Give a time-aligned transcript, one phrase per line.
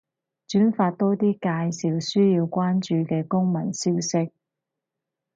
[0.49, 1.49] 轉發多啲介
[1.89, 4.31] 紹需要關注嘅公民消息